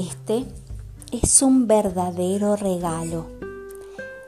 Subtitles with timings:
[0.00, 0.46] Este
[1.12, 3.26] es un verdadero regalo.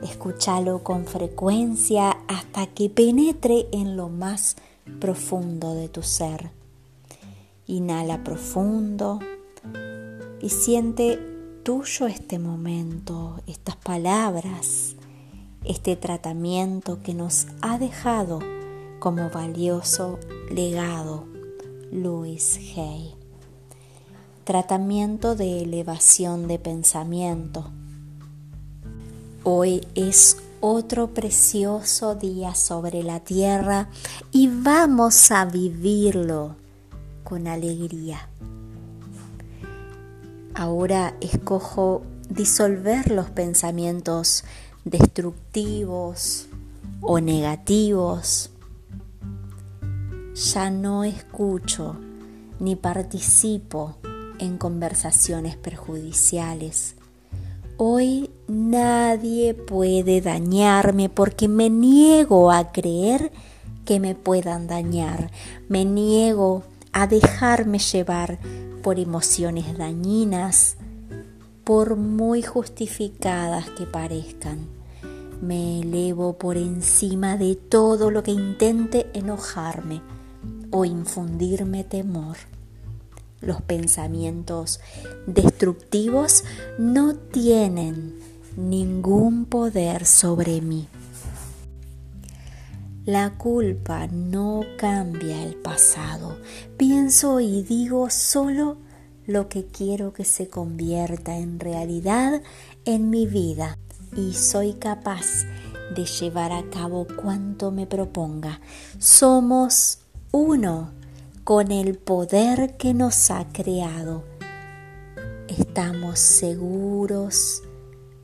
[0.03, 4.57] Escúchalo con frecuencia hasta que penetre en lo más
[5.00, 6.50] profundo de tu ser.
[7.66, 9.21] Inhala profundo
[10.43, 11.19] y siente
[11.62, 14.96] tuyo este momento, estas palabras,
[15.64, 18.41] este tratamiento que nos ha dejado
[18.98, 20.19] como valioso
[20.51, 21.25] legado
[21.91, 23.22] Louis Hay.
[24.45, 27.70] Tratamiento de elevación de pensamiento.
[29.45, 33.88] Hoy es otro precioso día sobre la tierra
[34.33, 36.56] y vamos a vivirlo
[37.23, 38.28] con alegría.
[40.55, 44.42] Ahora escojo disolver los pensamientos
[44.84, 46.48] destructivos
[47.00, 48.50] o negativos.
[50.34, 51.95] Ya no escucho
[52.58, 53.98] ni participo
[54.43, 56.97] en conversaciones perjudiciales.
[57.77, 63.31] Hoy nadie puede dañarme porque me niego a creer
[63.85, 65.31] que me puedan dañar.
[65.69, 68.39] Me niego a dejarme llevar
[68.83, 70.77] por emociones dañinas,
[71.63, 74.67] por muy justificadas que parezcan.
[75.41, 80.03] Me elevo por encima de todo lo que intente enojarme
[80.73, 82.37] o infundirme temor.
[83.43, 84.81] Los pensamientos
[85.27, 86.45] destructivos
[86.79, 88.15] no tienen
[88.57, 90.89] ningún poder sobre mí.
[93.05, 96.39] La culpa no cambia el pasado.
[96.77, 98.77] Pienso y digo solo
[99.27, 102.43] lo que quiero que se convierta en realidad
[102.85, 103.77] en mi vida
[104.17, 105.45] y soy capaz
[105.97, 108.61] de llevar a cabo cuanto me proponga.
[108.98, 109.98] Somos
[110.31, 110.93] uno
[111.45, 114.25] con el poder que nos ha creado.
[115.48, 117.63] Estamos seguros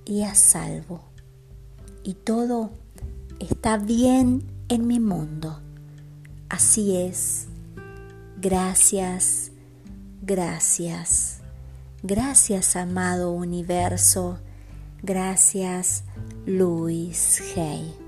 [0.05, 1.03] y a salvo.
[2.03, 2.71] Y todo
[3.41, 5.61] está bien en mi mundo.
[6.49, 7.49] Así es.
[8.41, 9.51] Gracias,
[10.23, 11.41] gracias,
[12.05, 14.39] gracias amado universo,
[15.03, 16.05] gracias
[16.47, 18.08] Luis Hay.